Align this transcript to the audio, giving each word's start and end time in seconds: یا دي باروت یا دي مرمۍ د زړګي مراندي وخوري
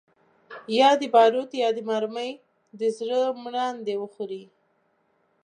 یا 0.77 0.89
دي 0.99 1.07
باروت 1.15 1.49
یا 1.61 1.69
دي 1.75 1.81
مرمۍ 1.89 2.31
د 2.79 2.81
زړګي 2.97 3.39
مراندي 3.43 3.95
وخوري 3.99 4.43